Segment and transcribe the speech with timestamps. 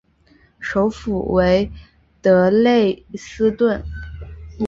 [0.59, 1.71] 首府为
[2.23, 3.85] 德累斯顿。